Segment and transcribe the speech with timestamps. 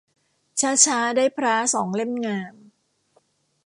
[0.59, 2.55] ช้าช้าได้พร้าสองเล่มงาม